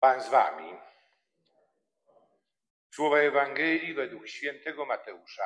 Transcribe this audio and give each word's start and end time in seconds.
Pan 0.00 0.22
z 0.22 0.28
wami. 0.28 0.78
Słowa 2.94 3.18
Ewangelii 3.18 3.94
według 3.94 4.28
świętego 4.28 4.86
Mateusza. 4.86 5.44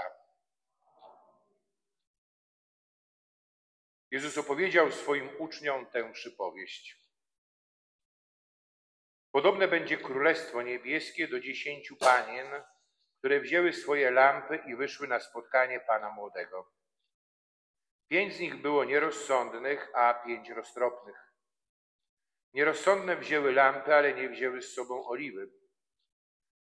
Jezus 4.11 4.38
opowiedział 4.38 4.93
swoim 4.93 5.30
uczniom 5.38 5.87
tę 5.87 6.12
przypowieść. 6.12 7.04
Podobne 9.30 9.69
będzie 9.69 9.96
Królestwo 9.96 10.62
Niebieskie 10.62 11.28
do 11.28 11.40
dziesięciu 11.40 11.96
panien, 11.96 12.46
które 13.18 13.40
wzięły 13.40 13.72
swoje 13.72 14.10
lampy 14.10 14.56
i 14.66 14.76
wyszły 14.76 15.08
na 15.08 15.21
spotkanie 15.21 15.80
Pana 15.80 16.10
Młodego. 16.10 16.73
Pięć 18.09 18.34
z 18.34 18.41
nich 18.41 18.56
było 18.56 18.84
nierozsądnych, 18.84 19.91
a 19.95 20.14
pięć 20.14 20.50
roztropnych. 20.50 21.34
Nierozsądne 22.55 23.16
wzięły 23.16 23.52
lampy, 23.52 23.95
ale 23.95 24.14
nie 24.14 24.28
wzięły 24.28 24.62
z 24.62 24.74
sobą 24.74 25.06
oliwy. 25.06 25.50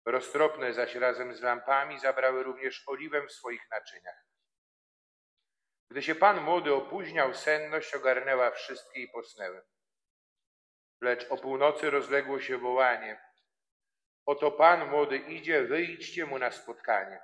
Roztropne 0.06 0.72
zaś 0.72 0.94
razem 0.94 1.34
z 1.34 1.40
lampami 1.40 2.00
zabrały 2.00 2.42
również 2.42 2.88
oliwę 2.88 3.26
w 3.26 3.32
swoich 3.32 3.70
naczyniach. 3.70 4.24
Gdy 5.90 6.02
się 6.02 6.14
pan 6.14 6.40
młody 6.40 6.74
opóźniał, 6.74 7.34
senność 7.34 7.94
ogarnęła 7.94 8.50
wszystkie 8.50 9.02
i 9.02 9.08
posnęły. 9.08 9.62
Lecz 11.00 11.30
o 11.30 11.36
północy 11.36 11.90
rozległo 11.90 12.40
się 12.40 12.58
wołanie. 12.58 13.24
Oto 14.26 14.50
pan 14.50 14.90
młody 14.90 15.16
idzie, 15.16 15.62
wyjdźcie 15.62 16.26
mu 16.26 16.38
na 16.38 16.50
spotkanie. 16.50 17.20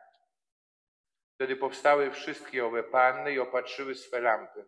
Wtedy 1.34 1.56
powstały 1.56 2.10
wszystkie 2.10 2.66
owe 2.66 2.82
panny 2.82 3.32
i 3.32 3.38
opatrzyły 3.38 3.94
swe 3.94 4.20
lampy. 4.20 4.66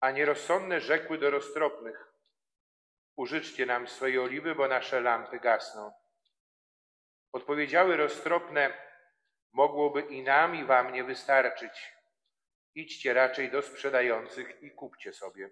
A 0.00 0.10
nierozsądne 0.10 0.80
rzekły 0.80 1.18
do 1.18 1.30
roztropnych. 1.30 2.09
Użyczcie 3.20 3.66
nam 3.66 3.88
swojej 3.88 4.18
oliwy, 4.18 4.54
bo 4.54 4.68
nasze 4.68 5.00
lampy 5.00 5.40
gasną. 5.40 5.92
Odpowiedziały 7.32 7.96
roztropne, 7.96 8.72
mogłoby 9.52 10.00
i 10.00 10.22
nam, 10.22 10.56
i 10.56 10.64
wam 10.64 10.92
nie 10.92 11.04
wystarczyć. 11.04 11.92
Idźcie 12.74 13.14
raczej 13.14 13.50
do 13.50 13.62
sprzedających 13.62 14.62
i 14.62 14.70
kupcie 14.70 15.12
sobie. 15.12 15.50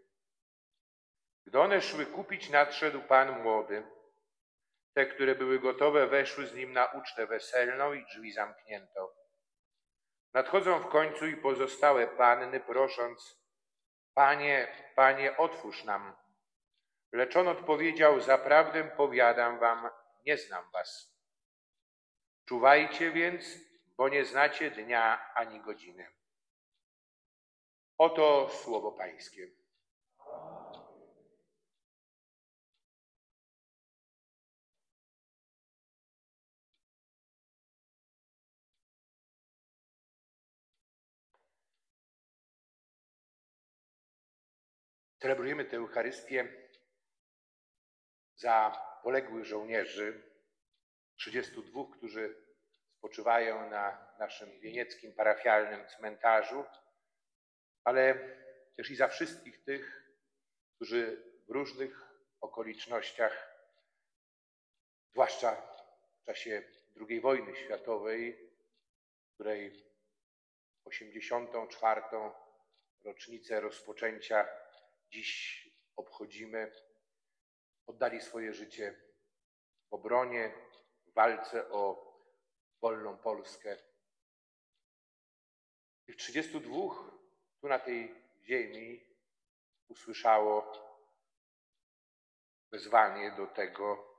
Gdy 1.46 1.60
one 1.60 1.82
szły 1.82 2.06
kupić, 2.06 2.50
nadszedł 2.50 3.02
pan 3.02 3.42
młody. 3.42 3.82
Te, 4.94 5.06
które 5.06 5.34
były 5.34 5.58
gotowe, 5.58 6.06
weszły 6.06 6.46
z 6.46 6.54
nim 6.54 6.72
na 6.72 6.86
ucztę 6.86 7.26
weselną 7.26 7.92
i 7.92 8.04
drzwi 8.04 8.32
zamknięto. 8.32 9.14
Nadchodzą 10.32 10.80
w 10.80 10.88
końcu 10.88 11.26
i 11.26 11.36
pozostałe 11.36 12.06
panny, 12.06 12.60
prosząc: 12.60 13.42
Panie, 14.14 14.68
panie, 14.94 15.36
otwórz 15.36 15.84
nam. 15.84 16.27
Lecz 17.12 17.36
on 17.36 17.48
odpowiedział: 17.48 18.20
Zaprawdę 18.20 18.84
powiadam 18.84 19.58
wam, 19.58 19.88
nie 20.26 20.36
znam 20.36 20.70
was. 20.72 21.18
Czuwajcie 22.44 23.12
więc, 23.12 23.44
bo 23.96 24.08
nie 24.08 24.24
znacie 24.24 24.70
dnia 24.70 25.34
ani 25.34 25.60
godziny. 25.60 26.06
Oto 27.98 28.48
słowo 28.48 28.92
Pańskie. 28.92 29.48
Celebrujemy 45.18 45.64
tę 45.64 45.76
Eucharystię 45.76 46.67
za 48.38 48.82
poległych 49.02 49.44
żołnierzy, 49.44 50.22
32, 51.16 51.84
którzy 51.96 52.36
spoczywają 52.98 53.70
na 53.70 54.14
naszym 54.18 54.60
wienieckim 54.60 55.12
parafialnym 55.12 55.86
cmentarzu, 55.88 56.64
ale 57.84 58.14
też 58.76 58.90
i 58.90 58.96
za 58.96 59.08
wszystkich 59.08 59.64
tych, 59.64 60.12
którzy 60.74 61.22
w 61.48 61.50
różnych 61.50 62.08
okolicznościach, 62.40 63.58
zwłaszcza 65.10 65.62
w 66.22 66.26
czasie 66.26 66.62
II 67.08 67.20
wojny 67.20 67.56
światowej, 67.56 68.50
której 69.34 69.84
84. 70.84 72.02
rocznicę 73.04 73.60
rozpoczęcia 73.60 74.48
dziś 75.10 75.62
obchodzimy, 75.96 76.72
oddali 77.88 78.20
swoje 78.20 78.52
życie 78.52 78.94
w 79.90 79.92
obronie, 79.94 80.54
w 81.06 81.12
walce 81.12 81.70
o 81.70 82.08
wolną 82.80 83.18
Polskę. 83.18 83.76
Tych 86.06 86.16
32 86.16 86.70
tu 87.60 87.68
na 87.68 87.78
tej 87.78 88.14
ziemi 88.42 89.16
usłyszało 89.88 90.72
wezwanie 92.70 93.32
do 93.32 93.46
tego, 93.46 94.14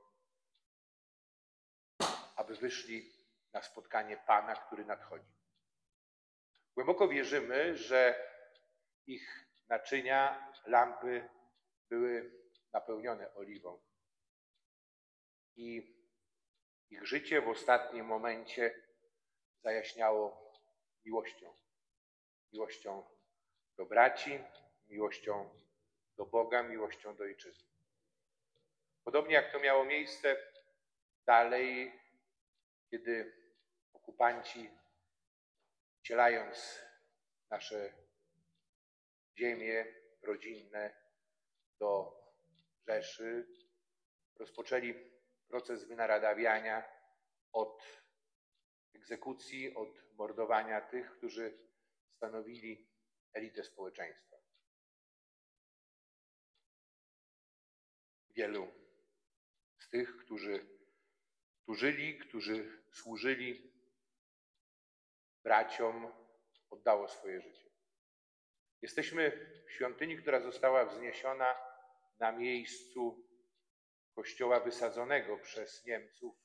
aby 2.36 2.56
wyszli 2.56 3.14
na 3.54 3.62
spotkanie 3.62 4.18
Pana, 4.18 4.56
który 4.56 4.86
nadchodzi. 4.86 5.40
Głęboko 6.76 7.08
wierzymy, 7.08 7.78
że 7.78 8.30
ich 9.08 9.50
naczynia, 9.68 10.52
lampy 10.66 11.30
były 11.90 12.39
napełnione 12.74 13.34
oliwą. 13.34 13.80
I 15.56 15.96
ich 16.90 17.06
życie 17.06 17.42
w 17.42 17.48
ostatnim 17.48 18.06
momencie 18.06 18.84
zajaśniało 19.64 20.54
miłością. 21.06 21.54
Miłością 22.54 23.04
do 23.78 23.86
braci, 23.86 24.40
miłością 24.88 25.50
do 26.18 26.26
Boga, 26.26 26.64
miłością 26.64 27.16
do 27.16 27.24
ojczyzny. 27.24 27.70
Podobnie 29.04 29.34
jak 29.34 29.52
to 29.52 29.60
miało 29.60 29.86
miejsce 29.86 30.38
dalej, 31.26 32.00
kiedy 32.90 33.34
okupanci, 33.94 34.70
wcielając 36.00 36.80
nasze 37.50 37.94
ziemie 39.38 39.86
rodzinne 40.22 40.94
do 41.80 42.20
Rzeszy, 42.90 43.48
rozpoczęli 44.36 44.94
proces 45.48 45.84
wynaradawiania 45.84 46.84
od 47.52 47.84
egzekucji, 48.96 49.76
od 49.76 50.14
mordowania 50.14 50.82
tych, 50.82 51.12
którzy 51.18 51.58
stanowili 52.16 52.90
elitę 53.34 53.64
społeczeństwa. 53.64 54.38
Wielu 58.30 58.68
z 59.80 59.90
tych, 59.90 60.18
którzy 60.18 60.66
tu 61.66 61.74
żyli, 61.74 62.20
którzy 62.20 62.84
służyli 62.92 63.74
braciom, 65.44 66.14
oddało 66.70 67.08
swoje 67.08 67.42
życie. 67.42 67.70
Jesteśmy 68.82 69.32
w 69.68 69.72
świątyni, 69.72 70.18
która 70.18 70.40
została 70.40 70.86
wzniesiona 70.86 71.69
na 72.20 72.32
miejscu 72.32 73.26
kościoła 74.16 74.60
wysadzonego 74.60 75.38
przez 75.38 75.86
Niemców 75.86 76.36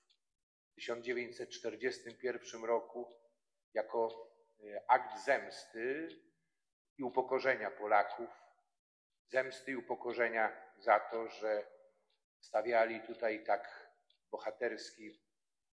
w 0.73 0.75
1941 0.75 2.65
roku 2.65 3.15
jako 3.75 4.31
e, 4.65 4.91
akt 4.91 5.25
zemsty 5.25 6.09
i 6.99 7.03
upokorzenia 7.03 7.71
Polaków, 7.71 8.31
zemsty 9.29 9.73
i 9.73 9.77
upokorzenia 9.77 10.73
za 10.79 11.01
to, 11.01 11.29
że 11.29 11.67
stawiali 12.41 13.01
tutaj 13.01 13.45
tak 13.45 13.91
bohaterski 14.31 15.21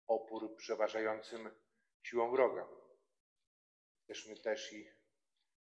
opór 0.07 0.57
przeważającym 0.57 1.51
siłą 2.03 2.31
wroga. 2.31 2.69
Jesteśmy 3.99 4.37
też 4.37 4.73
i 4.73 4.91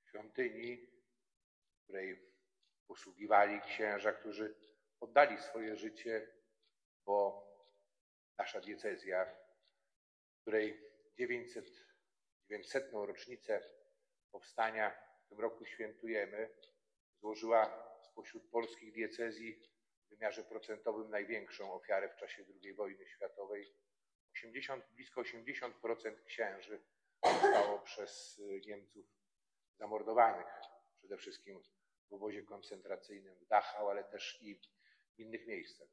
w 0.03 0.09
świątyni, 0.09 0.77
w 0.77 1.83
której 1.83 2.36
posługiwali 2.87 3.61
księża, 3.61 4.11
którzy 4.11 4.55
oddali 4.99 5.37
swoje 5.37 5.75
życie, 5.75 6.27
bo 7.05 7.47
nasza 8.37 8.61
diecezja, 8.61 9.35
której 10.41 10.81
900, 11.17 11.65
900. 12.49 12.89
rocznicę 12.93 13.61
powstania 14.31 14.91
w 15.25 15.29
tym 15.29 15.39
roku 15.39 15.65
świętujemy, 15.65 16.49
złożyła 17.19 17.93
spośród 18.01 18.49
polskich 18.49 18.93
diecezji 18.93 19.63
w 20.05 20.09
wymiarze 20.09 20.43
procentowym 20.43 21.09
największą 21.09 21.73
ofiarę 21.73 22.09
w 22.09 22.15
czasie 22.15 22.45
II 22.63 22.73
wojny 22.73 23.07
światowej. 23.07 23.73
80, 24.33 24.85
blisko 24.93 25.21
80% 25.21 26.23
księży 26.25 26.81
zostało 27.23 27.79
przez 27.79 28.41
Niemców 28.67 29.05
zamordowanych, 29.77 30.47
przede 30.97 31.17
wszystkim 31.17 31.63
w 32.09 32.13
obozie 32.13 32.43
koncentracyjnym 32.43 33.35
w 33.35 33.47
Dachau, 33.47 33.89
ale 33.89 34.03
też 34.03 34.39
i 34.41 34.55
w 35.15 35.19
innych 35.19 35.47
miejscach. 35.47 35.87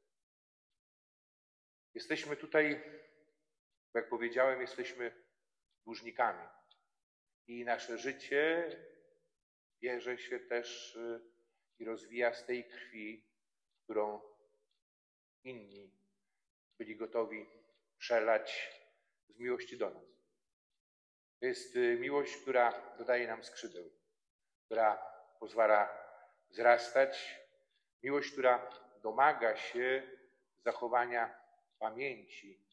Jesteśmy 1.93 2.35
tutaj, 2.35 2.83
jak 3.93 4.09
powiedziałem, 4.09 4.61
jesteśmy 4.61 5.23
dłużnikami. 5.85 6.47
I 7.47 7.65
nasze 7.65 7.97
życie 7.97 8.69
bierze 9.81 10.17
się 10.17 10.39
też 10.39 10.95
y, 10.95 11.21
i 11.79 11.85
rozwija 11.85 12.33
z 12.33 12.45
tej 12.45 12.69
krwi, 12.69 13.27
którą 13.83 14.21
inni 15.43 15.91
byli 16.77 16.95
gotowi 16.95 17.45
przelać 17.97 18.79
z 19.29 19.39
miłości 19.39 19.77
do 19.77 19.89
nas. 19.89 20.05
To 21.39 21.45
jest 21.45 21.75
y, 21.75 21.97
miłość, 21.99 22.37
która 22.37 22.95
dodaje 22.97 23.27
nam 23.27 23.43
skrzydeł, 23.43 23.91
która 24.65 24.97
pozwala 25.39 26.04
wzrastać, 26.55 27.39
miłość, 28.03 28.31
która 28.31 28.69
domaga 29.03 29.55
się 29.55 30.03
zachowania 30.57 31.35
pamięci 31.79 32.65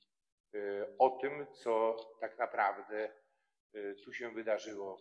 y, 0.55 0.97
o 0.99 1.11
tym, 1.11 1.47
co 1.53 1.97
tak 2.21 2.39
naprawdę 2.39 3.13
tu 4.05 4.13
się 4.13 4.31
wydarzyło. 4.31 5.01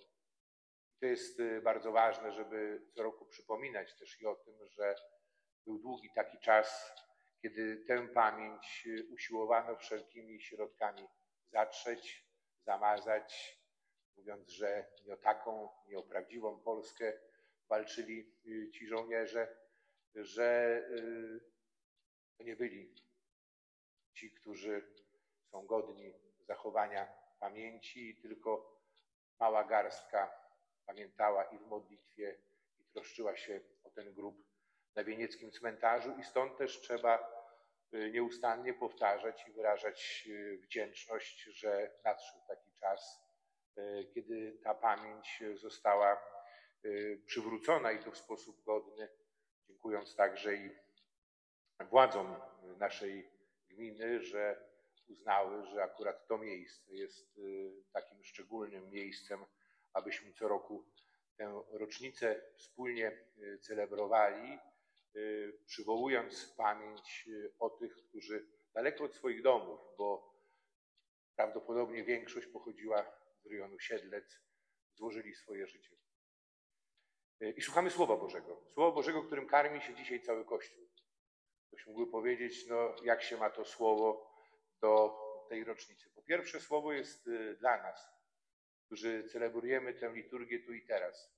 To 0.99 1.05
jest 1.05 1.41
bardzo 1.63 1.91
ważne, 1.91 2.31
żeby 2.31 2.81
co 2.95 3.03
roku 3.03 3.25
przypominać 3.25 3.97
też 3.97 4.21
i 4.21 4.25
o 4.25 4.35
tym, 4.35 4.69
że 4.69 4.95
był 5.65 5.79
długi 5.79 6.09
taki 6.15 6.39
czas, 6.39 6.95
kiedy 7.41 7.77
tę 7.87 8.07
pamięć 8.07 8.87
usiłowano 9.13 9.75
wszelkimi 9.75 10.41
środkami 10.41 11.07
zatrzeć, 11.51 12.25
zamazać, 12.65 13.57
mówiąc, 14.17 14.49
że 14.49 14.85
nie 15.05 15.13
o 15.13 15.17
taką, 15.17 15.69
nie 15.87 15.97
o 15.97 16.03
prawdziwą 16.03 16.59
Polskę 16.59 17.13
walczyli 17.71 18.33
y, 18.45 18.69
ci 18.71 18.87
żołnierze, 18.87 19.47
że 20.15 20.79
y, 20.89 21.39
to 22.37 22.43
nie 22.43 22.55
byli 22.55 22.95
ci, 24.13 24.31
którzy 24.31 24.93
są 25.51 25.65
godni 25.65 26.13
zachowania 26.47 27.07
pamięci, 27.39 28.17
tylko 28.21 28.79
mała 29.39 29.63
garstka 29.63 30.31
pamiętała 30.85 31.43
i 31.43 31.57
w 31.57 31.67
modlitwie, 31.67 32.37
i 32.79 32.85
troszczyła 32.93 33.35
się 33.37 33.61
o 33.83 33.89
ten 33.89 34.13
grób 34.13 34.35
na 34.95 35.03
wienieckim 35.03 35.51
cmentarzu 35.51 36.15
i 36.19 36.23
stąd 36.23 36.57
też 36.57 36.81
trzeba 36.81 37.31
y, 37.93 38.11
nieustannie 38.11 38.73
powtarzać 38.73 39.47
i 39.47 39.51
wyrażać 39.51 40.23
y, 40.27 40.57
wdzięczność, 40.57 41.43
że 41.43 41.91
nadszedł 42.03 42.47
taki 42.47 42.71
czas, 42.79 43.21
y, 43.77 44.11
kiedy 44.13 44.59
ta 44.63 44.73
pamięć 44.73 45.43
została 45.55 46.40
przywrócona 47.25 47.91
i 47.91 48.03
to 48.03 48.11
w 48.11 48.17
sposób 48.17 48.63
godny, 48.63 49.09
dziękując 49.67 50.15
także 50.15 50.55
i 50.55 50.69
władzom 51.89 52.35
naszej 52.77 53.29
gminy, 53.69 54.23
że 54.23 54.69
uznały, 55.07 55.65
że 55.65 55.83
akurat 55.83 56.27
to 56.27 56.37
miejsce 56.37 56.95
jest 56.95 57.39
takim 57.93 58.23
szczególnym 58.23 58.89
miejscem, 58.89 59.45
abyśmy 59.93 60.33
co 60.33 60.47
roku 60.47 60.85
tę 61.37 61.63
rocznicę 61.71 62.41
wspólnie 62.57 63.17
celebrowali 63.61 64.59
Y, 65.15 65.53
przywołując 65.65 66.53
pamięć 66.57 67.27
y, 67.27 67.53
o 67.59 67.69
tych, 67.69 67.95
którzy 67.95 68.47
daleko 68.73 69.03
od 69.03 69.15
swoich 69.15 69.41
domów, 69.41 69.79
bo 69.97 70.35
prawdopodobnie 71.35 72.03
większość 72.03 72.47
pochodziła 72.47 73.11
z 73.43 73.45
rejonu 73.45 73.79
Siedlec, 73.79 74.39
złożyli 74.93 75.35
swoje 75.35 75.67
życie. 75.67 75.95
Y, 77.41 77.53
I 77.57 77.61
słuchamy 77.61 77.89
Słowa 77.89 78.17
Bożego. 78.17 78.61
Słowa 78.73 78.95
Bożego, 78.95 79.23
którym 79.23 79.47
karmi 79.47 79.81
się 79.81 79.95
dzisiaj 79.95 80.21
cały 80.21 80.45
Kościół. 80.45 80.87
Ktoś 81.67 81.85
mógłby 81.87 82.11
powiedzieć, 82.11 82.67
no 82.67 82.95
jak 83.03 83.23
się 83.23 83.37
ma 83.37 83.49
to 83.49 83.65
Słowo 83.65 84.31
do 84.81 85.17
tej 85.49 85.63
rocznicy. 85.63 86.09
Po 86.09 86.21
pierwsze, 86.21 86.59
Słowo 86.59 86.93
jest 86.93 87.29
dla 87.59 87.83
nas, 87.83 88.09
którzy 88.85 89.23
celebrujemy 89.23 89.93
tę 89.93 90.11
liturgię 90.13 90.59
tu 90.65 90.73
i 90.73 90.85
teraz. 90.85 91.33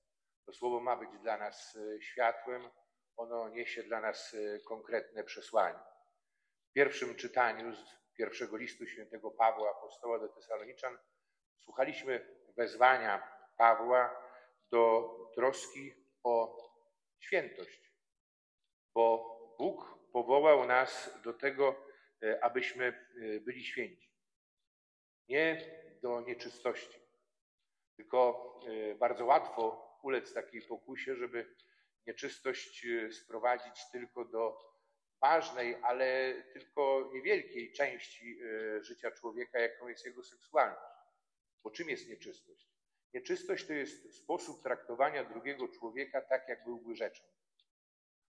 To 0.46 0.54
Słowo 0.54 0.80
ma 0.80 0.96
być 0.96 1.10
dla 1.22 1.38
nas 1.38 1.78
światłem, 2.00 2.70
ono 3.16 3.50
niesie 3.50 3.84
dla 3.84 4.02
nas 4.02 4.34
y, 4.34 4.62
konkretne 4.68 5.24
przesłanie. 5.24 5.80
W 6.70 6.74
pierwszym 6.74 7.16
czytaniu 7.16 7.76
z 7.76 8.14
pierwszego 8.18 8.58
listu 8.58 8.88
świętego 8.88 9.32
Pawła, 9.32 9.72
apostoła 9.72 10.20
do 10.20 10.30
Tesaloniczan, 10.30 10.98
słuchaliśmy 11.60 12.36
wezwania 12.58 13.28
Pawła 13.58 14.23
do 14.74 15.16
troski 15.36 15.94
o 16.24 16.58
świętość, 17.20 17.92
bo 18.94 19.34
Bóg 19.58 19.98
powołał 20.12 20.68
nas 20.68 21.22
do 21.24 21.34
tego, 21.34 21.86
y, 22.24 22.42
abyśmy 22.44 23.08
y, 23.18 23.42
byli 23.42 23.64
święci. 23.64 24.14
Nie 25.30 25.62
do 26.02 26.22
nieczystości, 26.22 27.00
tylko 27.96 28.50
bardzo 29.00 29.26
łatwo 29.26 29.94
ulec 30.04 30.34
takiej 30.34 30.62
pokusie, 30.62 31.16
żeby 31.16 31.56
nieczystość 32.08 32.86
e, 32.86 33.12
sprowadzić 33.12 33.90
tylko 33.92 34.26
do 34.26 34.58
ważnej, 35.22 35.76
ale 35.84 36.36
tylko 36.54 37.12
niewielkiej 37.14 37.74
części 37.74 38.40
e, 38.42 38.84
życia 38.84 39.12
człowieka, 39.12 39.60
jaką 39.60 39.88
jest 39.88 40.06
jego 40.06 40.24
seksualność. 40.24 40.98
Bo 41.64 41.72
czym 41.72 41.90
jest 41.90 42.10
nieczystość? 42.10 42.73
Nieczystość 43.14 43.68
to 43.68 43.74
jest 43.74 44.16
sposób 44.16 44.64
traktowania 44.64 45.24
drugiego 45.24 45.68
człowieka 45.68 46.22
tak, 46.22 46.50
jak 46.50 46.64
byłby 46.64 46.96
rzeczą. 46.96 47.24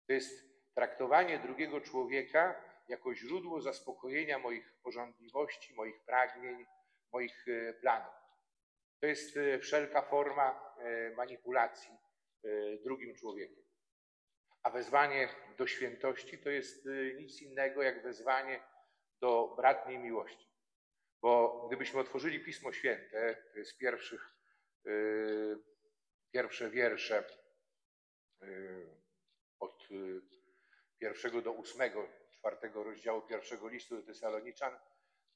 To 0.06 0.12
jest 0.12 0.52
traktowanie 0.74 1.38
drugiego 1.38 1.80
człowieka 1.80 2.64
jako 2.88 3.14
źródło 3.14 3.60
zaspokojenia 3.60 4.38
moich 4.38 4.72
porządliwości, 4.82 5.74
moich 5.74 6.04
pragnień, 6.04 6.66
moich 7.12 7.48
e, 7.48 7.72
planów. 7.72 8.14
To 9.00 9.06
jest 9.06 9.38
wszelka 9.60 10.02
forma 10.02 10.74
manipulacji 11.16 11.90
drugim 12.84 13.14
człowiekiem. 13.14 13.64
A 14.62 14.70
wezwanie 14.70 15.28
do 15.58 15.66
świętości 15.66 16.38
to 16.38 16.50
jest 16.50 16.88
nic 17.18 17.42
innego 17.42 17.82
jak 17.82 18.02
wezwanie 18.02 18.62
do 19.20 19.54
bratniej 19.56 19.98
miłości. 19.98 20.48
Bo 21.22 21.64
gdybyśmy 21.68 22.00
otworzyli 22.00 22.44
Pismo 22.44 22.72
Święte, 22.72 23.42
jest 23.54 23.78
pierwszych, 23.78 24.34
pierwsze 26.32 26.70
wiersze 26.70 27.24
yy, 28.40 28.96
od 29.60 29.90
yy, 29.90 30.22
pierwszego 30.98 31.42
do 31.42 31.52
ósmego, 31.52 32.08
czwartego 32.30 32.84
rozdziału 32.84 33.22
pierwszego 33.22 33.68
listu 33.68 33.96
do 33.96 34.02
Tesaloniczan, 34.02 34.78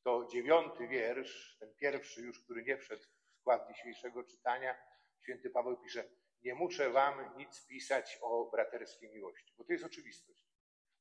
to 0.02 0.29
dziewiąty 0.32 0.88
wiersz, 0.88 1.56
ten 1.60 1.74
pierwszy 1.74 2.20
już, 2.20 2.44
który 2.44 2.62
nie 2.62 2.79
wszedł 2.79 3.03
w 3.03 3.41
skład 3.41 3.69
dzisiejszego 3.69 4.24
czytania, 4.24 4.79
święty 5.22 5.50
Paweł 5.50 5.76
pisze, 5.76 6.05
nie 6.43 6.55
muszę 6.55 6.91
wam 6.91 7.36
nic 7.36 7.67
pisać 7.67 8.19
o 8.22 8.50
braterskiej 8.50 9.10
miłości, 9.10 9.55
bo 9.58 9.65
to 9.65 9.72
jest 9.72 9.84
oczywistość. 9.84 10.46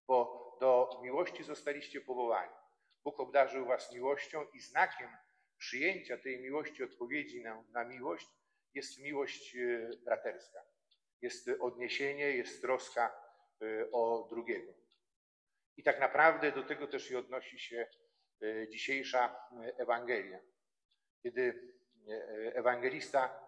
Bo 0.07 0.57
do 0.61 0.99
miłości 1.03 1.43
zostaliście 1.43 2.01
powołani. 2.01 2.53
Bóg 3.03 3.19
obdarzył 3.19 3.65
was 3.65 3.93
miłością 3.93 4.45
i 4.53 4.59
znakiem 4.59 5.09
przyjęcia 5.57 6.17
tej 6.17 6.39
miłości, 6.39 6.83
odpowiedzi 6.83 7.43
na, 7.43 7.63
na 7.71 7.83
miłość 7.83 8.27
jest 8.73 8.99
miłość 8.99 9.55
e, 9.55 9.89
braterska. 10.05 10.59
Jest 11.21 11.49
odniesienie, 11.59 12.31
jest 12.31 12.61
troska 12.61 13.15
e, 13.61 13.91
o 13.91 14.27
drugiego. 14.29 14.73
I 15.77 15.83
tak 15.83 15.99
naprawdę 15.99 16.51
do 16.51 16.63
tego 16.63 16.87
też 16.87 17.11
i 17.11 17.15
odnosi 17.15 17.59
się 17.59 17.87
e, 18.41 18.67
dzisiejsza 18.69 19.49
Ewangelia. 19.77 20.39
Kiedy 21.23 21.75
ewangelista 22.53 23.45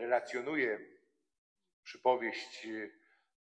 relacjonuje 0.00 0.96
przypowieść 1.86 2.66
y, 2.66 2.92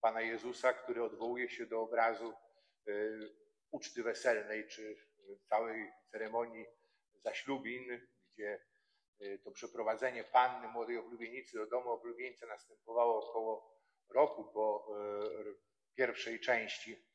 Pana 0.01 0.21
Jezusa, 0.21 0.73
który 0.73 1.03
odwołuje 1.03 1.49
się 1.49 1.65
do 1.65 1.81
obrazu 1.81 2.33
y, 2.87 3.19
uczty 3.71 4.03
weselnej, 4.03 4.67
czy 4.67 4.95
całej 5.49 5.91
ceremonii 6.11 6.65
zaślubin, 7.25 8.07
gdzie 8.33 8.59
y, 9.21 9.39
to 9.43 9.51
przeprowadzenie 9.51 10.23
panny 10.23 10.67
młodej 10.67 10.97
oblubienicy 10.97 11.57
do 11.57 11.67
domu 11.67 11.89
oblubieńca 11.91 12.45
następowało 12.45 13.29
około 13.29 13.75
roku 14.09 14.43
po 14.53 14.87
pierwszej 15.95 16.39
części 16.39 17.05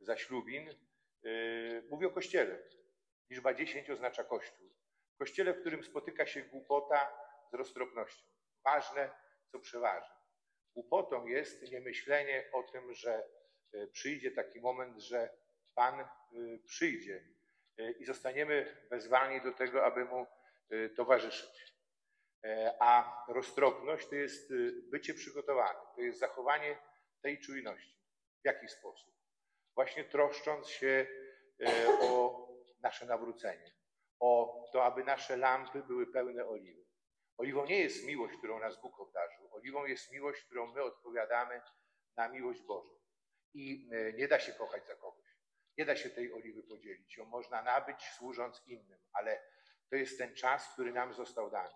zaślubin. 0.00 0.74
Mówi 1.90 2.06
o 2.06 2.10
kościele. 2.10 2.58
Liczba 3.30 3.54
10 3.54 3.90
oznacza 3.90 4.24
kościół. 4.24 4.70
Kościele, 5.18 5.54
w 5.54 5.60
którym 5.60 5.84
spotyka 5.84 6.26
się 6.26 6.42
głupota 6.42 7.12
z 7.52 7.54
roztropnością. 7.54 8.24
Ważne, 8.64 9.10
co 9.52 9.58
przeważa. 9.58 10.20
Głupotą 10.74 11.26
jest 11.26 11.72
niemyślenie 11.72 12.50
o 12.52 12.62
tym, 12.62 12.94
że 12.94 13.24
e, 13.72 13.86
przyjdzie 13.86 14.30
taki 14.30 14.60
moment, 14.60 14.98
że 14.98 15.30
Pan 15.74 16.00
e, 16.00 16.08
przyjdzie 16.66 17.16
e, 17.16 17.39
i 17.98 18.04
zostaniemy 18.04 18.76
wezwani 18.90 19.40
do 19.40 19.52
tego, 19.52 19.84
aby 19.84 20.04
Mu 20.04 20.26
towarzyszyć. 20.96 21.74
A 22.80 23.24
roztropność 23.28 24.08
to 24.08 24.14
jest 24.14 24.52
bycie 24.90 25.14
przygotowanym, 25.14 25.82
to 25.94 26.00
jest 26.00 26.18
zachowanie 26.18 26.78
tej 27.22 27.40
czujności. 27.40 28.00
W 28.42 28.46
jaki 28.46 28.68
sposób? 28.68 29.14
Właśnie 29.74 30.04
troszcząc 30.04 30.68
się 30.68 31.06
o 32.00 32.48
nasze 32.80 33.06
nawrócenie, 33.06 33.72
o 34.20 34.64
to, 34.72 34.84
aby 34.84 35.04
nasze 35.04 35.36
lampy 35.36 35.82
były 35.82 36.06
pełne 36.06 36.46
oliwy. 36.46 36.80
Oliwą 37.40 37.66
nie 37.66 37.78
jest 37.78 38.06
miłość, 38.06 38.38
którą 38.38 38.58
nas 38.58 38.80
Bóg 38.80 39.00
obdarzył. 39.00 39.54
Oliwą 39.54 39.84
jest 39.84 40.12
miłość, 40.12 40.42
którą 40.42 40.66
my 40.66 40.82
odpowiadamy 40.82 41.62
na 42.16 42.28
miłość 42.28 42.62
Bożą. 42.62 42.90
I 43.54 43.88
e, 43.92 44.12
nie 44.12 44.28
da 44.28 44.40
się 44.40 44.52
kochać 44.52 44.86
za 44.86 44.94
kogoś. 44.94 45.19
Nie 45.80 45.86
da 45.86 45.96
się 45.96 46.10
tej 46.10 46.32
oliwy 46.32 46.62
podzielić. 46.62 47.16
Ją 47.16 47.24
można 47.24 47.62
nabyć 47.62 48.02
służąc 48.02 48.62
innym, 48.66 48.98
ale 49.12 49.42
to 49.90 49.96
jest 49.96 50.18
ten 50.18 50.34
czas, 50.34 50.72
który 50.72 50.92
nam 50.92 51.14
został 51.14 51.50
dany. 51.50 51.74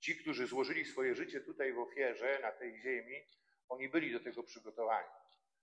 Ci, 0.00 0.16
którzy 0.16 0.46
złożyli 0.46 0.84
swoje 0.84 1.14
życie 1.14 1.40
tutaj 1.40 1.72
w 1.72 1.78
ofierze, 1.78 2.38
na 2.42 2.52
tej 2.52 2.80
ziemi, 2.80 3.26
oni 3.68 3.88
byli 3.88 4.12
do 4.12 4.20
tego 4.20 4.42
przygotowani. 4.42 5.08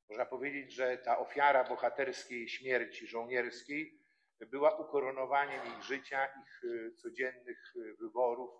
Można 0.09 0.25
powiedzieć, 0.25 0.73
że 0.73 0.97
ta 0.97 1.17
ofiara 1.17 1.63
bohaterskiej 1.63 2.49
śmierci 2.49 3.07
żołnierskiej 3.07 3.99
była 4.39 4.77
ukoronowaniem 4.77 5.61
ich 5.77 5.83
życia, 5.83 6.25
ich 6.25 6.61
e, 6.63 6.95
codziennych 6.95 7.73
e, 7.75 7.93
wyborów, 7.93 8.51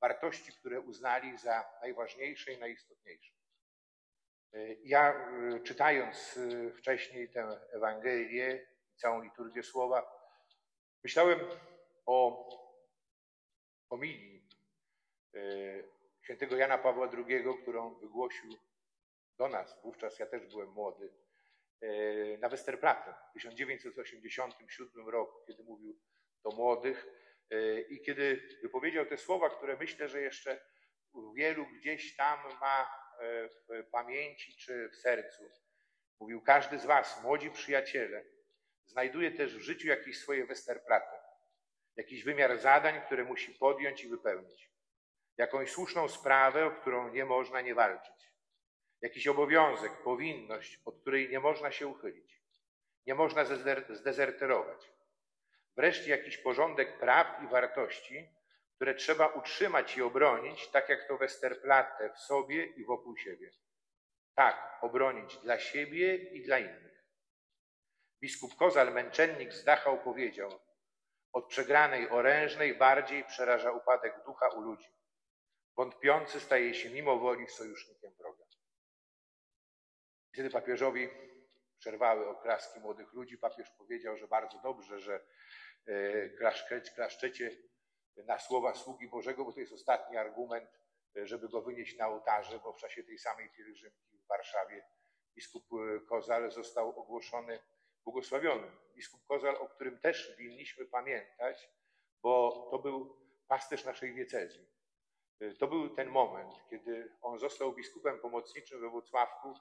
wartości, 0.00 0.52
które 0.52 0.80
uznali 0.80 1.38
za 1.38 1.64
najważniejsze 1.80 2.52
i 2.52 2.58
najistotniejsze. 2.58 3.43
E, 4.54 4.74
ja 4.84 5.30
czytając 5.64 6.38
wcześniej 6.78 7.28
tę 7.28 7.60
Ewangelię, 7.72 8.66
całą 8.96 9.22
liturgię 9.22 9.62
słowa, 9.62 10.30
myślałem 11.04 11.40
o 12.06 12.48
homilii 13.88 14.48
świętego 16.24 16.56
Jana 16.56 16.78
Pawła 16.78 17.10
II, 17.12 17.44
którą 17.62 17.94
wygłosił 17.94 18.50
do 19.38 19.48
nas, 19.48 19.82
wówczas 19.82 20.18
ja 20.18 20.26
też 20.26 20.46
byłem 20.46 20.68
młody, 20.68 21.12
e, 21.80 22.38
na 22.38 22.48
Westerplatte 22.48 23.14
w 23.30 23.32
1987 23.32 25.08
roku, 25.08 25.44
kiedy 25.46 25.62
mówił 25.62 25.98
do 26.44 26.50
młodych 26.50 27.06
e, 27.50 27.80
i 27.80 28.00
kiedy 28.00 28.48
wypowiedział 28.62 29.06
te 29.06 29.16
słowa, 29.16 29.50
które 29.50 29.76
myślę, 29.76 30.08
że 30.08 30.20
jeszcze 30.20 30.60
wielu 31.34 31.66
gdzieś 31.66 32.16
tam 32.16 32.38
ma 32.60 32.82
e, 32.82 33.03
w 33.20 33.90
pamięci 33.90 34.56
czy 34.56 34.88
w 34.88 34.96
sercu. 34.96 35.50
Mówił, 36.20 36.42
każdy 36.42 36.78
z 36.78 36.86
was, 36.86 37.22
młodzi 37.22 37.50
przyjaciele, 37.50 38.24
znajduje 38.86 39.30
też 39.30 39.56
w 39.56 39.60
życiu 39.60 39.88
jakieś 39.88 40.18
swoje 40.18 40.46
Westerplatte, 40.46 41.22
jakiś 41.96 42.24
wymiar 42.24 42.58
zadań, 42.58 43.00
które 43.06 43.24
musi 43.24 43.54
podjąć 43.54 44.04
i 44.04 44.08
wypełnić, 44.08 44.70
jakąś 45.36 45.70
słuszną 45.70 46.08
sprawę, 46.08 46.66
o 46.66 46.70
którą 46.70 47.12
nie 47.12 47.24
można 47.24 47.60
nie 47.60 47.74
walczyć 47.74 48.34
jakiś 49.04 49.26
obowiązek, 49.26 49.92
powinność, 49.92 50.80
od 50.84 51.00
której 51.00 51.28
nie 51.28 51.40
można 51.40 51.70
się 51.70 51.86
uchylić. 51.86 52.42
Nie 53.06 53.14
można 53.14 53.44
zdezerterować. 53.88 54.92
Wreszcie 55.76 56.10
jakiś 56.10 56.38
porządek 56.38 56.98
praw 56.98 57.42
i 57.42 57.46
wartości, 57.46 58.28
które 58.76 58.94
trzeba 58.94 59.26
utrzymać 59.26 59.96
i 59.96 60.02
obronić, 60.02 60.68
tak 60.68 60.88
jak 60.88 61.08
to 61.08 61.18
Westerplatte 61.18 62.10
w 62.12 62.18
sobie 62.18 62.66
i 62.66 62.84
wokół 62.84 63.16
siebie. 63.16 63.50
Tak, 64.34 64.78
obronić 64.82 65.38
dla 65.38 65.58
siebie 65.58 66.16
i 66.16 66.42
dla 66.42 66.58
innych. 66.58 67.04
Biskup 68.20 68.56
Kozal, 68.56 68.92
męczennik 68.92 69.52
z 69.52 69.64
Dachau, 69.64 69.98
powiedział: 69.98 70.60
Od 71.32 71.48
przegranej 71.48 72.10
orężnej 72.10 72.74
bardziej 72.74 73.24
przeraża 73.24 73.72
upadek 73.72 74.24
ducha 74.24 74.48
u 74.48 74.60
ludzi. 74.60 74.88
Wątpiący 75.76 76.40
staje 76.40 76.74
się 76.74 76.90
mimo 76.90 77.18
woli 77.18 77.48
sojusznikiem 77.48 78.14
wroga. 78.14 78.44
Kiedy 80.36 80.50
papieżowi 80.50 81.08
przerwały 81.78 82.28
oklaski 82.28 82.80
młodych 82.80 83.12
ludzi, 83.12 83.38
papież 83.38 83.70
powiedział, 83.70 84.16
że 84.16 84.28
bardzo 84.28 84.58
dobrze, 84.58 85.00
że 85.00 85.20
e, 85.86 86.28
klaszczecie 86.94 87.50
na 88.16 88.38
słowa 88.38 88.74
sługi 88.74 89.08
Bożego, 89.08 89.44
bo 89.44 89.52
to 89.52 89.60
jest 89.60 89.72
ostatni 89.72 90.16
argument, 90.16 90.70
e, 91.16 91.26
żeby 91.26 91.48
go 91.48 91.62
wynieść 91.62 91.98
na 91.98 92.08
ołtarze, 92.08 92.58
bo 92.58 92.72
w 92.72 92.76
czasie 92.76 93.04
tej 93.04 93.18
samej 93.18 93.50
pielgrzymki 93.50 94.18
w 94.18 94.26
Warszawie 94.26 94.84
biskup 95.36 95.64
e, 95.72 96.00
Kozal 96.00 96.50
został 96.50 97.00
ogłoszony 97.00 97.58
błogosławionym. 98.04 98.76
Biskup 98.94 99.26
Kozal, 99.26 99.56
o 99.56 99.68
którym 99.68 99.98
też 99.98 100.36
winniśmy 100.38 100.86
pamiętać, 100.86 101.70
bo 102.22 102.66
to 102.70 102.78
był 102.78 103.16
pasterz 103.48 103.84
naszej 103.84 104.14
diecezji. 104.14 104.74
To 105.58 105.66
był 105.66 105.88
ten 105.88 106.08
moment, 106.08 106.54
kiedy 106.70 107.16
on 107.22 107.38
został 107.38 107.72
biskupem 107.72 108.18
pomocniczym 108.20 108.80
we 108.80 108.88
Włocławku 108.88 109.54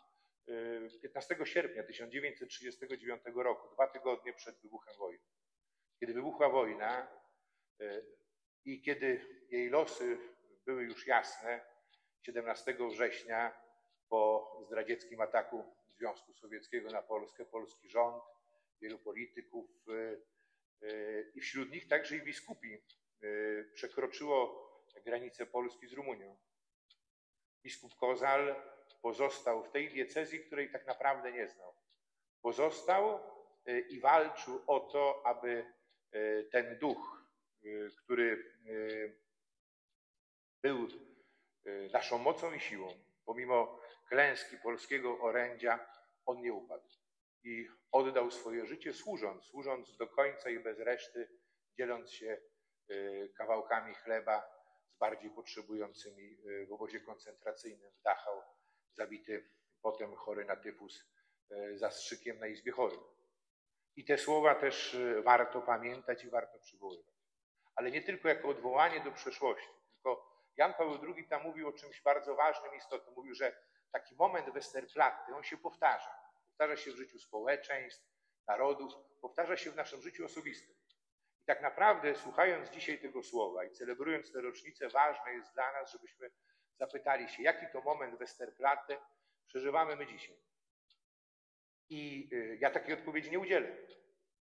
15 1.02 1.38
sierpnia 1.46 1.84
1939 1.84 3.22
roku, 3.36 3.74
dwa 3.74 3.88
tygodnie 3.88 4.34
przed 4.34 4.62
wybuchem 4.62 4.94
wojny. 4.98 5.24
Kiedy 6.00 6.14
wybuchła 6.14 6.50
wojna 6.50 7.08
e, 7.82 8.02
i 8.66 8.82
kiedy 8.82 9.26
jej 9.50 9.70
losy 9.70 10.18
były 10.66 10.84
już 10.84 11.08
jasne, 11.08 11.62
17 12.22 12.78
września 12.90 13.54
po 14.10 14.52
zdradzieckim 14.66 15.22
ataku 15.22 15.64
Związku 15.90 16.34
Sowieckiego 16.34 16.90
na 16.90 17.02
Polskę, 17.02 17.46
polski 17.46 17.90
rząd, 17.90 18.24
wielu 18.82 19.00
polityków 19.00 19.70
e, 19.88 19.94
e, 20.88 21.22
i 21.36 21.42
wśród 21.42 21.72
nich 21.72 21.88
także 21.88 22.16
i 22.16 22.22
biskupi 22.22 22.78
przekroczyło 23.74 24.64
granicę 25.06 25.46
Polski 25.46 25.88
z 25.88 25.94
Rumunią. 25.94 26.38
Biskup 27.64 27.96
Kozal 27.96 28.56
pozostał 29.02 29.64
w 29.64 29.72
tej 29.72 29.90
diecezji, 29.90 30.40
której 30.40 30.72
tak 30.72 30.88
naprawdę 30.88 31.32
nie 31.32 31.48
znał. 31.48 31.74
Pozostał 32.42 33.20
y, 33.68 33.80
i 33.80 34.00
walczył 34.00 34.62
o 34.68 34.80
to, 34.80 35.22
aby 35.26 35.66
y, 36.16 36.50
ten 36.52 36.78
duch, 36.80 37.20
y, 37.22 37.23
który 37.98 38.54
był 40.62 40.88
naszą 41.92 42.18
mocą 42.18 42.54
i 42.54 42.60
siłą, 42.60 42.88
pomimo 43.26 43.80
klęski 44.10 44.58
polskiego 44.58 45.20
orędzia, 45.20 45.90
on 46.26 46.42
nie 46.42 46.54
upadł. 46.54 46.90
I 47.44 47.68
oddał 47.92 48.32
swoje 48.32 48.66
życie 48.66 48.94
służąc, 48.94 49.44
służąc 49.44 49.98
do 49.98 50.08
końca 50.08 50.50
i 50.50 50.60
bez 50.60 50.80
reszty, 50.80 51.30
dzieląc 51.78 52.12
się 52.12 52.42
kawałkami 53.38 53.94
chleba 53.94 54.64
z 54.96 54.98
bardziej 54.98 55.30
potrzebującymi 55.30 56.38
w 56.68 56.74
obozie 56.74 57.00
koncentracyjnym 57.00 57.92
w 57.92 58.02
Dachau 58.02 58.42
zabity 58.94 59.50
potem 59.82 60.16
chory 60.16 60.46
na 60.46 60.56
tyfus 60.56 61.06
zastrzykiem 61.74 62.40
na 62.40 62.48
izbie 62.48 62.72
chorym. 62.72 63.00
I 63.96 64.06
te 64.06 64.18
słowa 64.18 64.56
też 64.56 64.98
warto 65.24 65.62
pamiętać 65.62 66.24
i 66.24 66.30
warto 66.30 66.60
przywoływać. 66.60 67.23
Ale 67.76 67.92
nie 67.92 68.02
tylko 68.02 68.28
jako 68.28 68.48
odwołanie 68.50 69.00
do 69.00 69.12
przeszłości, 69.12 69.70
tylko 69.94 70.34
Jan 70.58 70.74
Paweł 70.74 71.14
II 71.16 71.28
tam 71.28 71.44
mówił 71.44 71.68
o 71.68 71.74
czymś 71.74 72.02
bardzo 72.02 72.36
ważnym, 72.36 72.76
istotnym. 72.76 73.16
Mówił, 73.16 73.36
że 73.36 73.56
taki 73.92 74.16
moment 74.16 74.50
Westerplatte, 74.50 75.36
on 75.36 75.44
się 75.44 75.58
powtarza. 75.58 76.16
Powtarza 76.48 76.78
się 76.78 76.92
w 76.92 76.96
życiu 76.96 77.20
społeczeństw, 77.20 78.06
narodów, 78.48 78.94
powtarza 79.22 79.58
się 79.58 79.72
w 79.72 79.76
naszym 79.76 80.02
życiu 80.02 80.26
osobistym. 80.26 80.76
I 81.44 81.46
tak 81.46 81.62
naprawdę, 81.62 82.16
słuchając 82.16 82.70
dzisiaj 82.70 83.00
tego 83.00 83.24
słowa 83.24 83.64
i 83.64 83.72
celebrując 83.72 84.32
tę 84.32 84.42
rocznicę, 84.42 84.90
ważne 84.90 85.34
jest 85.34 85.54
dla 85.54 85.74
nas, 85.74 85.92
żebyśmy 85.92 86.32
zapytali 86.80 87.30
się, 87.30 87.44
jaki 87.44 87.66
to 87.74 87.82
moment 87.82 88.20
Westerplatte 88.20 88.98
przeżywamy 89.48 89.96
my 89.96 90.08
dzisiaj. 90.08 90.38
I 91.90 92.30
y, 92.34 92.58
ja 92.62 92.70
takiej 92.70 92.94
odpowiedzi 92.94 93.32
nie 93.32 93.40
udzielę. 93.40 93.78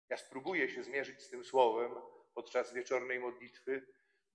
Ja 0.08 0.16
spróbuję 0.16 0.68
się 0.68 0.82
zmierzyć 0.82 1.22
z 1.22 1.30
tym 1.30 1.44
słowem 1.44 1.94
podczas 2.34 2.72
wieczornej 2.74 3.20
modlitwy, 3.20 3.86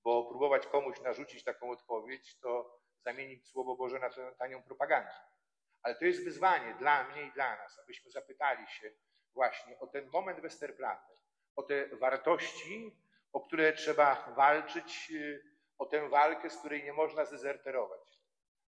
bo 0.04 0.26
próbować 0.26 0.68
komuś 0.68 1.02
narzucić 1.02 1.44
taką 1.44 1.70
odpowiedź, 1.70 2.40
to 2.40 2.80
zamienić 3.06 3.48
Słowo 3.48 3.76
Boże 3.76 4.00
na 4.00 4.10
tanią 4.32 4.64
propagandę. 4.64 5.14
Ale 5.82 5.96
to 5.96 6.06
jest 6.06 6.24
wyzwanie 6.24 6.76
dla 6.80 7.04
mnie 7.04 7.28
i 7.28 7.32
dla 7.32 7.56
nas, 7.56 7.80
abyśmy 7.80 8.12
zapytali 8.12 8.68
się 8.68 8.92
właśnie 9.34 9.80
o 9.80 9.88
ten 9.88 10.10
moment 10.10 10.40
Westerplatte, 10.40 11.14
o 11.56 11.64
te 11.64 11.88
wartości, 11.88 12.98
o 13.34 13.42
które 13.42 13.74
trzeba 13.74 14.34
walczyć 14.36 15.12
y, 15.12 15.44
o 15.78 15.86
tę 15.86 16.10
walkę, 16.10 16.50
z 16.50 16.58
której 16.58 16.84
nie 16.84 16.94
można 16.94 17.26
zezerterować, 17.26 18.20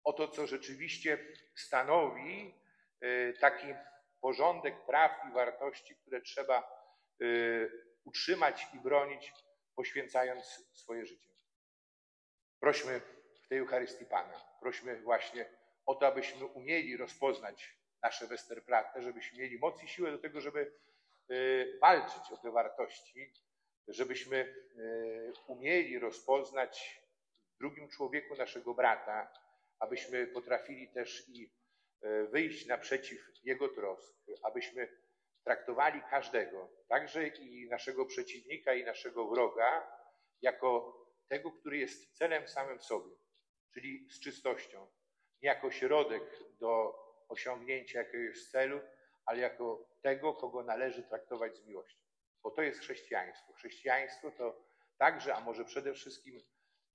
o 0.05 0.13
to, 0.13 0.29
co 0.29 0.47
rzeczywiście 0.47 1.19
stanowi 1.55 2.55
y, 3.03 3.35
taki 3.41 3.67
porządek 4.21 4.87
praw 4.87 5.13
i 5.31 5.33
wartości, 5.33 5.97
które 5.97 6.21
trzeba 6.21 6.85
y, 7.23 7.88
utrzymać 8.09 8.67
i 8.75 8.79
bronić, 8.79 9.33
poświęcając 9.75 10.45
swoje 10.73 11.07
życie. 11.07 11.31
Prośmy 12.61 13.01
w 13.45 13.49
tej 13.49 13.59
Eucharystii 13.59 14.05
Pana, 14.05 14.41
prośmy 14.61 15.01
właśnie 15.03 15.51
o 15.87 15.95
to, 15.95 16.07
abyśmy 16.07 16.47
umieli 16.47 16.97
rozpoznać 16.97 17.79
nasze 18.03 18.27
Westerplatte, 18.27 19.03
żebyśmy 19.03 19.39
mieli 19.39 19.59
moc 19.59 19.83
i 19.83 19.89
siłę 19.89 20.11
do 20.11 20.19
tego, 20.19 20.41
żeby 20.41 20.73
y, 21.31 21.79
walczyć 21.81 22.33
o 22.33 22.37
te 22.37 22.51
wartości, 22.51 23.33
żebyśmy 23.89 24.37
e, 24.37 25.33
umieli 25.47 25.99
rozpoznać 25.99 27.03
w 27.55 27.59
drugim 27.59 27.89
człowieku 27.89 28.37
naszego 28.37 28.75
brata, 28.75 29.33
abyśmy 29.79 30.27
potrafili 30.27 30.89
też 30.89 31.29
i 31.29 31.53
e, 32.03 32.25
wyjść 32.25 32.67
naprzeciw 32.67 33.31
jego 33.45 33.69
trosk, 33.69 34.15
abyśmy 34.43 34.89
traktowali 35.49 36.03
każdego, 36.11 36.69
także 36.89 37.27
i 37.27 37.69
naszego 37.69 38.07
przeciwnika, 38.07 38.75
i 38.75 38.85
naszego 38.85 39.29
wroga, 39.29 39.99
jako 40.43 40.95
tego, 41.29 41.53
który 41.53 41.79
jest 41.79 42.17
celem 42.19 42.49
samym 42.49 42.81
sobie, 42.81 43.17
czyli 43.75 44.09
z 44.11 44.21
czystością. 44.21 44.87
Nie 45.43 45.49
jako 45.49 45.71
środek 45.71 46.23
do 46.61 46.95
osiągnięcia 47.29 47.99
jakiegoś 47.99 48.51
celu, 48.51 48.81
ale 49.25 49.41
jako 49.41 49.89
tego, 50.03 50.35
kogo 50.35 50.63
należy 50.63 51.03
traktować 51.03 51.57
z 51.57 51.67
miłością. 51.67 52.01
Bo 52.43 52.51
to 52.51 52.63
jest 52.63 52.81
chrześcijaństwo. 52.81 53.53
Chrześcijaństwo 53.53 54.31
to 54.31 54.65
także, 54.99 55.35
a 55.35 55.41
może 55.41 55.65
przede 55.65 55.95
wszystkim 55.95 56.41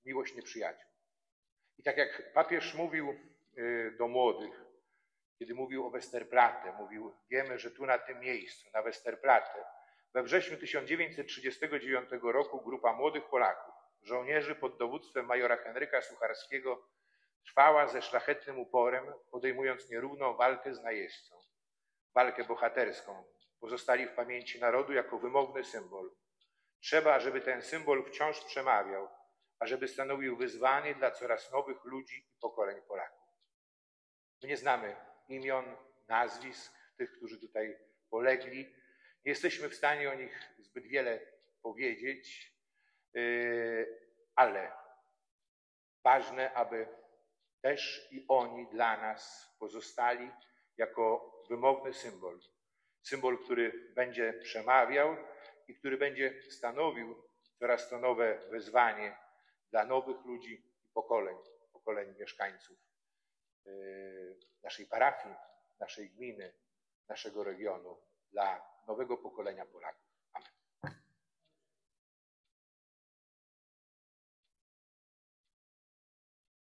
miłość 0.04 0.34
nieprzyjaciół. 0.34 0.90
I 1.78 1.82
tak 1.82 1.96
jak 1.96 2.32
papież 2.32 2.74
mówił 2.74 3.14
y, 3.58 3.94
do 3.98 4.08
młodych, 4.08 4.63
kiedy 5.38 5.54
mówił 5.54 5.86
o 5.86 5.90
Westerplatte, 5.90 6.72
mówił, 6.72 7.14
wiemy, 7.30 7.58
że 7.58 7.70
tu 7.70 7.86
na 7.86 7.98
tym 7.98 8.20
miejscu, 8.20 8.70
na 8.74 8.82
Westerplatte, 8.82 9.64
we 10.14 10.22
wrześniu 10.22 10.58
1939 10.58 12.10
roku 12.22 12.60
grupa 12.60 12.92
młodych 12.92 13.24
Polaków, 13.24 13.74
żołnierzy 14.02 14.54
pod 14.54 14.78
dowództwem 14.78 15.26
majora 15.26 15.56
Henryka 15.56 16.02
Sucharskiego, 16.02 16.88
trwała 17.44 17.86
ze 17.86 18.02
szlachetnym 18.02 18.58
uporem, 18.58 19.12
podejmując 19.30 19.90
nierówną 19.90 20.36
walkę 20.36 20.74
z 20.74 20.82
najeźdźcą. 20.82 21.36
Walkę 22.14 22.44
bohaterską, 22.44 23.24
pozostali 23.60 24.06
w 24.06 24.14
pamięci 24.14 24.60
narodu 24.60 24.92
jako 24.92 25.18
wymowny 25.18 25.64
symbol. 25.64 26.10
Trzeba, 26.80 27.20
żeby 27.20 27.40
ten 27.40 27.62
symbol 27.62 28.04
wciąż 28.04 28.44
przemawiał, 28.44 29.08
ażeby 29.58 29.88
stanowił 29.88 30.36
wyzwanie 30.36 30.94
dla 30.94 31.10
coraz 31.10 31.52
nowych 31.52 31.84
ludzi 31.84 32.18
i 32.18 32.40
pokoleń 32.40 32.82
Polaków. 32.82 33.24
My 34.42 34.48
nie 34.48 34.56
znamy 34.56 34.96
imion, 35.28 35.76
nazwisk 36.08 36.74
tych, 36.96 37.12
którzy 37.12 37.40
tutaj 37.40 37.78
polegli. 38.10 38.64
Nie 39.24 39.30
jesteśmy 39.30 39.68
w 39.68 39.74
stanie 39.74 40.10
o 40.10 40.14
nich 40.14 40.52
zbyt 40.58 40.86
wiele 40.86 41.20
powiedzieć, 41.62 42.54
yy, 43.14 44.00
ale 44.34 44.72
ważne, 46.04 46.54
aby 46.54 46.86
też 47.60 48.08
i 48.10 48.24
oni 48.28 48.66
dla 48.66 48.96
nas 48.96 49.54
pozostali 49.58 50.30
jako 50.76 51.32
wymowny 51.50 51.94
symbol. 51.94 52.40
Symbol, 53.02 53.38
który 53.44 53.92
będzie 53.94 54.32
przemawiał 54.32 55.16
i 55.68 55.74
który 55.74 55.98
będzie 55.98 56.42
stanowił 56.50 57.22
coraz 57.58 57.88
to 57.88 57.98
nowe 57.98 58.38
wyzwanie 58.50 59.16
dla 59.70 59.84
nowych 59.84 60.24
ludzi 60.24 60.54
i 60.84 60.88
pokoleń, 60.88 61.36
pokoleń 61.72 62.14
mieszkańców 62.18 62.93
naszej 64.62 64.86
parafii, 64.86 65.34
naszej 65.80 66.10
gminy, 66.10 66.52
naszego 67.08 67.44
regionu, 67.44 67.98
dla 68.30 68.74
nowego 68.86 69.16
pokolenia 69.16 69.66
Polaków. 69.66 70.13